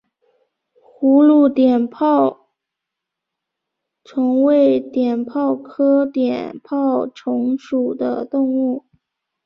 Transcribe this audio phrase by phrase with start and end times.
[0.81, 2.47] 葫芦碘泡
[4.03, 8.85] 虫为碘泡科碘泡虫属的动物。